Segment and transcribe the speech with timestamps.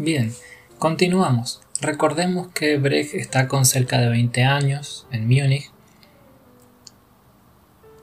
[0.00, 0.32] Bien,
[0.78, 1.60] continuamos.
[1.80, 5.72] Recordemos que Brecht está con cerca de 20 años en Múnich.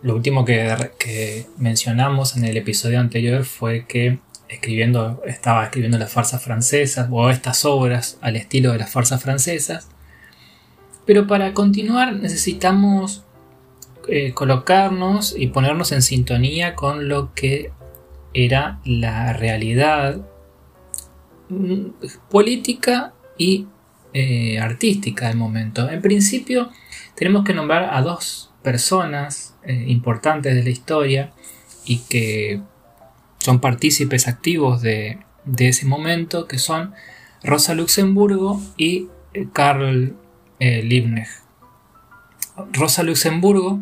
[0.01, 4.19] Lo último que, mencionamos en el episodio anterior fue que
[4.49, 9.87] escribiendo, estaba escribiendo las farsas francesas o estas obras al estilo de las farsas francesas.
[11.05, 13.23] Pero para continuar necesitamos
[14.09, 17.71] eh, colocarnos y ponernos en sintonía con lo que
[18.33, 20.19] era la realidad
[22.29, 23.67] política y
[24.13, 25.89] eh, artística del momento.
[25.89, 26.71] En principio
[27.15, 31.33] tenemos que nombrar a dos personas eh, importantes de la historia
[31.85, 32.61] y que
[33.39, 35.19] son partícipes activos de,
[35.57, 36.93] ese momento, que son
[37.43, 39.09] Rosa Luxemburgo y
[39.53, 40.15] Karl
[40.59, 41.43] Liebknecht.
[42.73, 43.79] Rosa Luxemburgo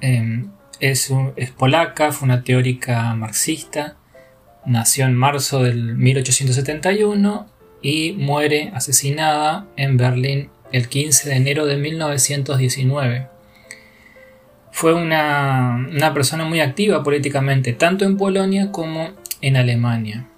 [0.00, 0.50] Em,
[0.80, 1.12] es,
[1.56, 3.96] polaca, fue una teórica marxista,
[4.68, 7.46] nació en marzo del 1871
[7.82, 13.28] y muere asesinada en Berlín el 15 de enero de 1919.
[14.70, 20.28] Fue una, persona muy activa políticamente, tanto en Polonia como en Alemania.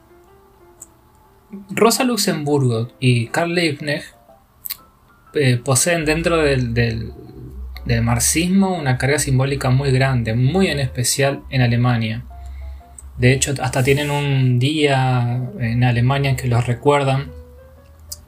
[1.70, 4.14] Rosa Luxemburgo y Karl Liebknecht
[5.34, 11.62] eh, poseen dentro del, del marxismo una carga simbólica muy grande, muy en especial en
[11.62, 12.24] Alemania.
[13.18, 17.30] De hecho, hasta tienen un día en Alemania que los recuerdan,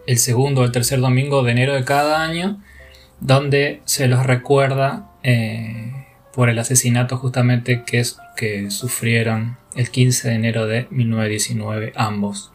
[0.07, 2.61] el segundo o el tercer domingo de enero de cada año,
[3.21, 10.29] donde se los recuerda eh, por el asesinato justamente que, es, que sufrieron el 15
[10.29, 12.53] de enero de 1919 ambos.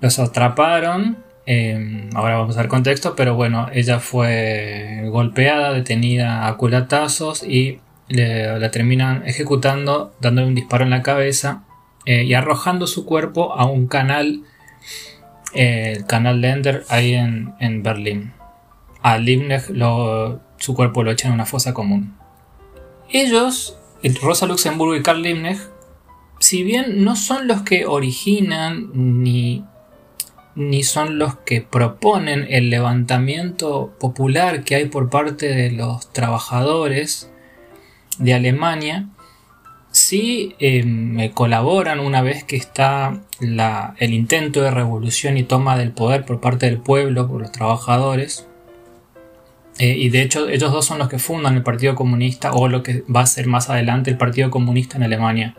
[0.00, 1.18] Los atraparon
[1.50, 8.70] Em, ahora vamos al contexto, pero bueno, ella fue golpeada, detenida a culatazos y la
[8.70, 11.64] terminan ejecutando, dándole un disparo en la cabeza
[12.06, 14.42] eh, y arrojando su cuerpo a un canal,
[15.54, 18.32] eh, el canal Lender, ahí en, Berlín.
[19.02, 19.70] A Liebknecht
[20.58, 22.16] su cuerpo lo echan en una fosa común.
[23.10, 23.78] Ellos,
[24.22, 25.62] Rosa Luxemburgo y Karl Liebknecht,
[26.40, 29.64] si bien no son los que originan ni
[30.58, 37.30] ni son los que proponen el levantamiento popular que hay por parte de los trabajadores
[38.18, 39.08] de Alemania,
[39.90, 46.24] sí eh, colaboran una vez que está el intento de revolución y toma del poder
[46.24, 48.46] por parte del pueblo, por los trabajadores.
[49.78, 52.82] Eh, y de hecho ellos dos son los que fundan el Partido Comunista o lo
[52.82, 55.54] que va a ser más adelante el Partido Comunista en Alemania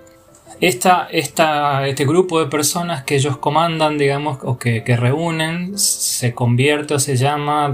[0.62, 7.16] este grupo de personas que ellos comandan, digamos, o que, reúnen, se convierte o se
[7.16, 7.74] llama,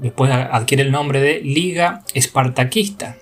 [0.00, 3.16] después adquiere el nombre de Liga Espartaquista,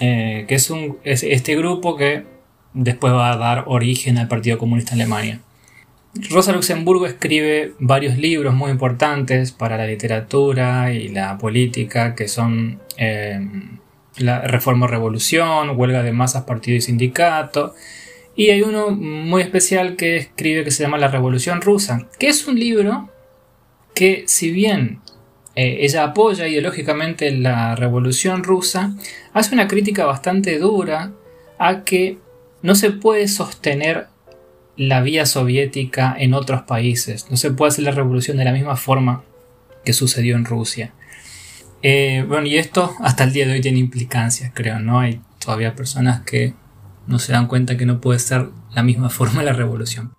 [0.00, 2.24] eh, que es, un, este grupo que
[2.74, 5.40] después va a dar origen al Partido Comunista de Alemania.
[6.30, 12.80] Rosa Luxemburgo escribe varios libros muy importantes para la literatura y la política, que son
[12.96, 13.40] eh,
[14.18, 17.74] la Reforma Revolución, Huelga de Masas, Partido y Sindicato.
[18.34, 22.46] Y hay uno muy especial que escribe que se llama La Revolución Rusa, que es
[22.46, 23.10] un libro
[23.94, 25.00] que si bien
[25.56, 28.94] eh, ella apoya ideológicamente la Revolución Rusa,
[29.32, 31.12] hace una crítica bastante dura
[31.58, 32.18] a que
[32.62, 34.08] no se puede sostener
[34.76, 38.76] la vía soviética en otros países, no se puede hacer la revolución de la misma
[38.76, 39.24] forma
[39.82, 40.92] que sucedió en Rusia.
[41.82, 45.00] Eh, bueno, y esto hasta el día de hoy tiene implicancias, creo, ¿no?
[45.00, 46.52] Hay todavía personas que
[47.06, 50.15] no se dan cuenta que no puede ser la misma forma la revolución.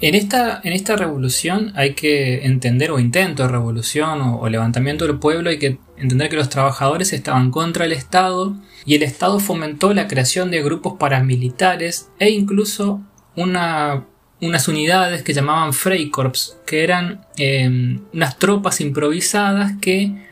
[0.00, 5.18] En esta, en esta revolución hay que entender, o intento de revolución o, levantamiento del
[5.18, 8.54] pueblo, hay que entender que los trabajadores estaban contra el Estado
[8.86, 13.00] y el Estado fomentó la creación de grupos paramilitares e incluso
[13.34, 14.04] una,
[14.40, 20.28] unas unidades que llamaban Freikorps, que eran eh, unas tropas improvisadas que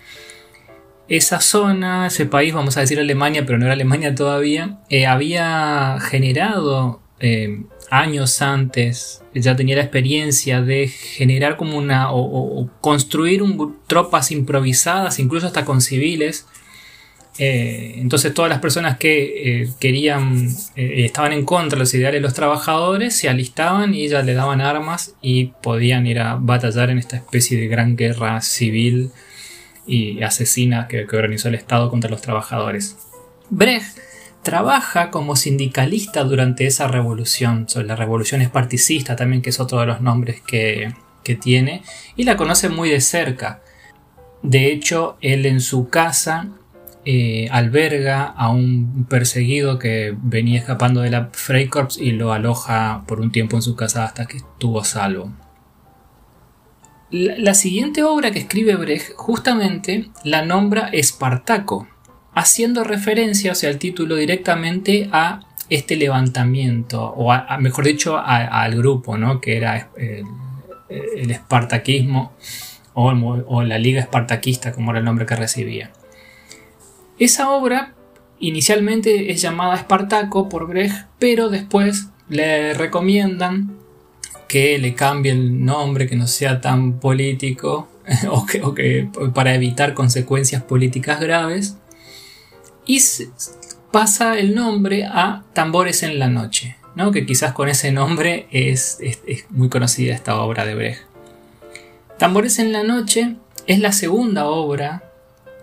[1.09, 5.99] esa zona, ese país, vamos a decir Alemania, pero no era Alemania todavía, eh, había
[6.01, 13.43] generado eh, años antes, ya tenía la experiencia de generar como una, o, construir
[13.87, 16.47] tropas improvisadas, incluso hasta con civiles.
[17.39, 22.35] Eh, entonces todas las personas que querían, estaban en contra de los ideales de los
[22.35, 27.17] trabajadores, se alistaban y ya le daban armas y podían ir a batallar en esta
[27.17, 29.11] especie de gran guerra civil
[29.87, 32.97] y asesina que, organizó el Estado contra los trabajadores.
[33.51, 33.99] Brecht
[34.47, 40.01] trabaja como sindicalista durante esa revolución, la revolución esparticista también, que es otro de los
[40.01, 40.95] nombres que,
[41.41, 41.83] tiene,
[42.15, 43.61] y la conoce muy de cerca.
[44.43, 46.51] De hecho, él en su casa
[47.05, 53.19] eh, alberga a un perseguido que venía escapando de la Freikorps y lo aloja por
[53.19, 55.33] un tiempo en su casa hasta que estuvo salvo.
[57.11, 61.89] La, siguiente obra que escribe Brecht justamente la nombra Espartaco,
[62.37, 65.41] haciendo referencia, o sea, el título directamente a
[65.71, 69.41] este levantamiento, o mejor dicho, al grupo, ¿no?
[69.41, 72.35] que era el, espartaquismo
[72.93, 75.91] o, la Liga Espartaquista, como era el nombre que recibía.
[77.19, 77.95] Esa obra
[78.39, 83.79] inicialmente es llamada Espartaco por Brecht, pero después le recomiendan
[84.47, 87.89] que le cambie el nombre, que no sea tan político
[88.31, 88.45] o
[88.75, 91.79] que, para evitar consecuencias políticas graves.
[92.87, 93.03] Y
[93.91, 97.11] pasa el nombre a Tambores en la Noche, ¿no?
[97.11, 98.99] que quizás con ese nombre es,
[99.51, 101.03] muy conocida esta obra de Brecht.
[102.19, 103.37] Tambores en la Noche
[103.67, 105.03] es la segunda obra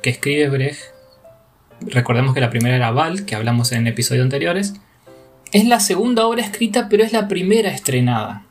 [0.01, 0.81] que escribe Brecht.
[1.81, 4.73] Recordemos que la primera era Val, que hablamos en episodios anteriores.
[5.51, 8.45] Es la segunda obra escrita, pero es la primera estrenada.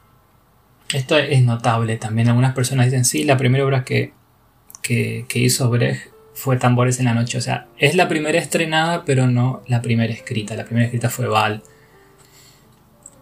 [0.93, 2.29] Esto es notable también.
[2.29, 4.13] Algunas personas dicen, sí, la primera obra que,
[4.83, 6.12] que, hizo Brecht
[6.43, 7.39] fue Tambores en la Noche.
[7.39, 10.57] O sea, es la primera estrenada, pero no la primera escrita.
[10.57, 11.63] La primera escrita fue Val.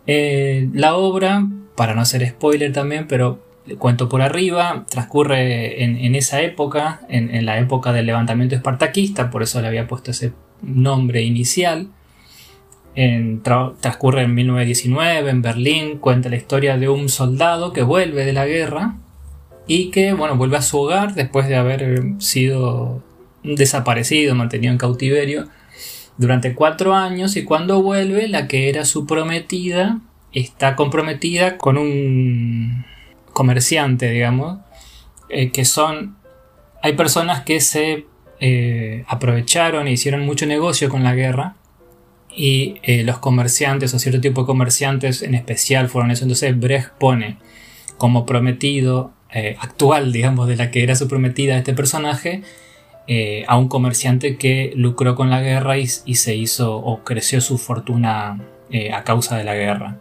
[0.06, 1.46] Eh, la obra,
[1.76, 3.44] para no hacer spoiler también, pero
[3.78, 9.61] cuento por arriba, transcurre en, esa época, en, la época del levantamiento espartaquista, por eso
[9.61, 10.32] le había puesto ese
[10.62, 11.90] nombre inicial
[13.81, 18.46] transcurre en 1919 en Berlín, cuenta la historia de un soldado que vuelve de la
[18.46, 18.96] guerra
[19.66, 23.05] y que bueno, vuelve a su hogar después de haber sido
[23.42, 25.48] desaparecido, mantenido en cautiverio
[26.16, 30.00] durante cuatro años y cuando vuelve la que era su prometida
[30.32, 32.84] está comprometida con un
[33.32, 34.58] comerciante, digamos,
[35.28, 36.16] eh, que son...
[36.82, 38.06] Hay personas que se
[38.40, 41.56] eh, aprovecharon e hicieron mucho negocio con la guerra
[42.34, 46.25] y eh, los comerciantes o cierto tipo de comerciantes en especial fueron eso.
[46.25, 47.38] Entonces Brecht pone
[47.98, 49.12] como prometido
[49.60, 52.42] actual, digamos, de la que era su prometida este personaje,
[53.12, 57.59] eh, a un comerciante que lucró con la guerra y, se hizo o creció su
[57.59, 58.41] fortuna
[58.95, 59.99] a causa de la guerra.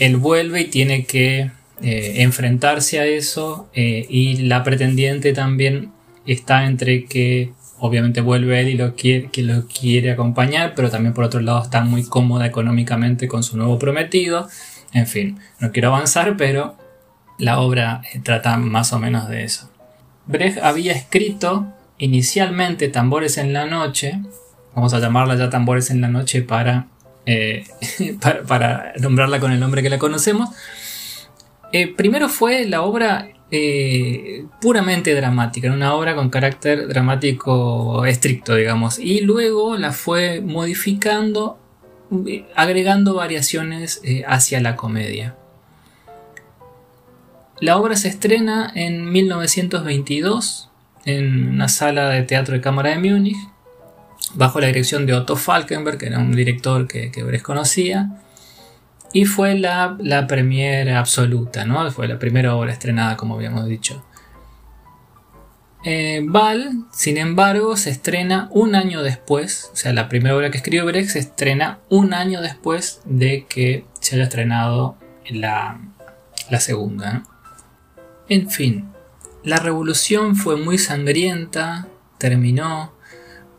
[0.00, 5.92] Él vuelve y tiene que enfrentarse a eso y la pretendiente también
[6.26, 7.52] está entre que
[7.82, 11.62] obviamente vuelve él y lo quiere, que lo quiere acompañar, pero también por otro lado
[11.62, 14.48] está muy cómoda económicamente con su nuevo prometido.
[14.92, 16.76] En fin, no quiero avanzar, pero
[17.38, 19.68] la obra eh, trata más o menos de eso.
[20.26, 21.66] Brecht había escrito
[22.02, 24.20] inicialmente Tambores en la Noche,
[24.74, 26.88] vamos a llamarla ya Tambores en la Noche para,
[27.26, 27.64] eh,
[29.00, 30.50] nombrarla con el nombre que la conocemos.
[31.72, 38.98] Eh, primero fue la obra eh, puramente dramática, una obra con carácter dramático estricto, digamos,
[38.98, 41.60] y luego la fue modificando,
[42.56, 45.36] agregando variaciones hacia la comedia.
[47.60, 50.71] La obra se estrena en 1922
[51.04, 53.36] en una sala de teatro de cámara de Múnich,
[54.34, 58.10] bajo la dirección de Otto Falkenberg, que era un director que, que Brecht conocía,
[59.12, 61.90] y fue la, la premiere absoluta, ¿no?
[61.90, 64.04] Fue la primera obra estrenada, como habíamos dicho.
[65.84, 66.24] Eh,
[66.92, 71.10] sin embargo, se estrena un año después, o sea, la primera obra que escribió Brecht
[71.10, 74.96] se estrena un año después de que se haya estrenado
[75.28, 75.80] la,
[76.50, 77.24] la segunda.
[78.28, 78.91] En fin,
[79.44, 82.92] la revolución fue muy sangrienta, terminó,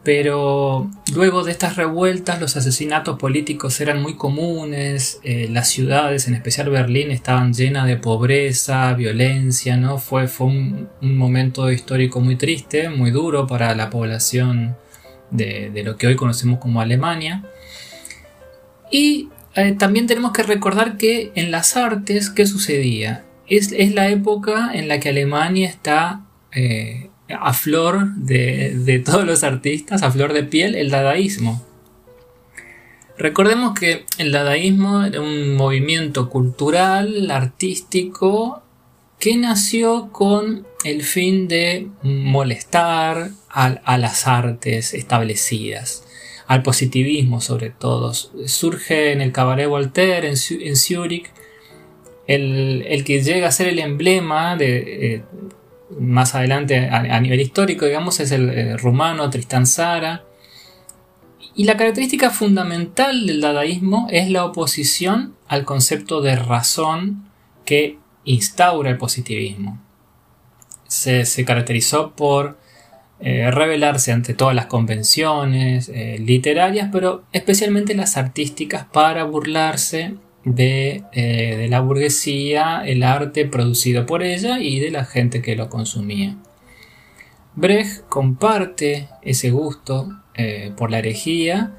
[0.04, 6.36] pero luego de estas revueltas los asesinatos políticos eran muy comunes, eh, las ciudades, en
[6.36, 9.98] especial Berlín, estaban llenas de pobreza, violencia, ¿no?
[9.98, 14.76] Fue, fue un, momento histórico muy triste, muy duro para la población
[15.32, 17.46] de, lo que hoy conocemos como Alemania.
[18.92, 23.24] Y eh, también tenemos que recordar que en las artes, ¿qué sucedía?
[23.48, 26.22] Es, la época en la que Alemania está...
[26.52, 31.64] Eh, a flor de, todos los artistas, a flor de piel, el dadaísmo.
[33.18, 38.64] Recordemos que el dadaísmo era un movimiento cultural, artístico,
[39.20, 46.04] que nació con el fin de molestar a, las artes establecidas,
[46.48, 48.14] al positivismo sobre todo.
[48.14, 51.30] Surge en el Cabaret Voltaire, en, en Zúrich,
[52.28, 55.24] el, que llega a ser el emblema de, eh,
[56.00, 60.24] más adelante a, nivel histórico, digamos, es el, rumano Tristan Zara.
[61.56, 67.30] Y la característica fundamental del dadaísmo es la oposición al concepto de razón
[67.66, 69.80] que instaura el positivismo.
[70.88, 72.58] Se, caracterizó por
[73.20, 80.16] eh, rebelarse ante todas las convenciones eh, literarias, pero especialmente las artísticas para burlarse
[80.46, 85.56] de, eh, de, la burguesía, el arte producido por ella y de la gente que
[85.56, 86.38] lo consumía.
[87.56, 91.74] Brecht comparte ese gusto eh, por la herejía,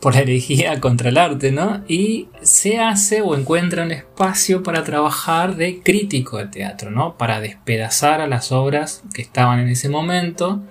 [0.00, 1.84] por la herejía contra el arte, ¿no?
[1.88, 7.16] Y se hace o encuentra un espacio para trabajar de crítico de teatro, ¿no?
[7.16, 10.62] Para despedazar a las obras que estaban en ese momento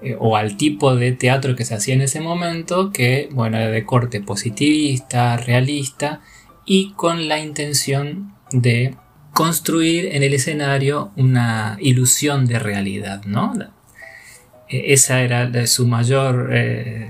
[0.00, 3.68] eh, o al tipo de teatro que se hacía en ese momento, que bueno, era
[3.68, 6.20] de corte positivista, realista
[6.64, 8.94] y con la intención de
[9.32, 13.54] construir en el escenario una ilusión de realidad, ¿no?
[14.68, 17.08] E, esa era su mayor, eh,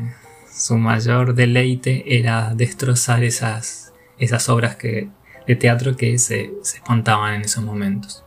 [0.50, 5.08] su mayor deleite, era destrozar esas, esas obras que,
[5.46, 8.24] de teatro que se, se montaban en esos momentos.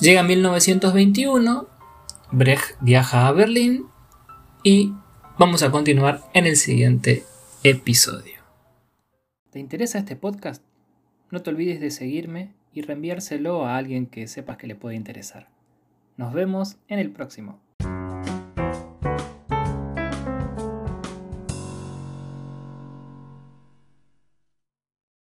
[0.00, 1.68] Llega 1921,
[2.34, 3.84] Brecht viaja a Berlín
[4.62, 4.94] y
[5.38, 7.24] vamos a continuar en el siguiente
[7.62, 8.40] episodio.
[9.50, 10.64] ¿Te interesa este podcast?
[11.30, 15.50] No te olvides de seguirme y reenviárselo a alguien que sepas que le puede interesar.
[16.16, 17.60] Nos vemos en el próximo.